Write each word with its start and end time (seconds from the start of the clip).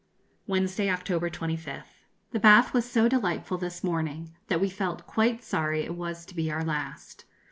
Wednesday, 0.47 0.89
October 0.89 1.29
25th. 1.29 2.03
The 2.31 2.39
bath 2.39 2.73
was 2.73 2.89
so 2.91 3.07
delightful 3.07 3.59
this 3.59 3.83
morning, 3.83 4.35
that 4.47 4.59
we 4.59 4.67
felt 4.67 5.05
quite 5.05 5.43
sorry 5.43 5.81
it 5.83 5.95
was 5.95 6.25
to 6.25 6.35
be 6.35 6.51
our 6.51 6.63
last. 6.63 7.25